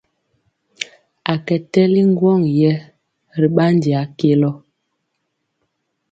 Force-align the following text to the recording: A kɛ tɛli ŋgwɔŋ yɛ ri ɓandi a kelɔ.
A 1.31 1.33
kɛ 1.45 1.55
tɛli 1.71 2.01
ŋgwɔŋ 2.11 2.41
yɛ 2.59 2.71
ri 3.39 3.47
ɓandi 3.55 3.89
a 4.01 4.03
kelɔ. 4.17 4.49